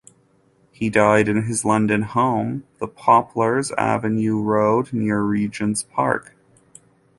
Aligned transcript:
He 0.71 0.89
died 0.89 1.27
in 1.29 1.43
his 1.43 1.63
London 1.63 2.01
home, 2.01 2.63
'The 2.79 2.87
Poplars', 2.87 3.71
Avenue 3.73 4.41
Road, 4.41 4.91
near 4.93 5.21
Regent's 5.21 5.83
Park. 5.83 6.35